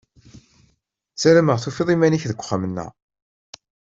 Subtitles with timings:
[1.15, 2.89] Ssarameɣ tufiḍ iman-ik deg uxxam-nneɣ.